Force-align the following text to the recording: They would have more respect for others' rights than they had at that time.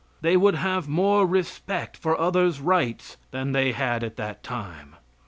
They 0.21 0.35
would 0.35 0.55
have 0.55 0.87
more 0.89 1.27
respect 1.27 1.95
for 1.95 2.19
others' 2.19 2.59
rights 2.59 3.17
than 3.29 3.51
they 3.51 3.71
had 3.71 4.03
at 4.03 4.15
that 4.15 4.41
time. 4.41 4.95